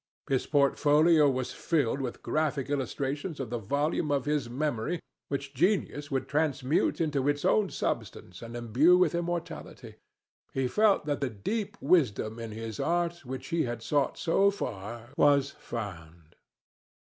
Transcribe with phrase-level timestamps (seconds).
[0.27, 6.09] His portfolio was filled with graphic illustrations of the volume of his memory which genius
[6.09, 9.97] would transmute into its own substance and imbue with immortality.
[10.55, 15.09] He felt that the deep wisdom in his art which he had sought so far
[15.17, 16.35] was found.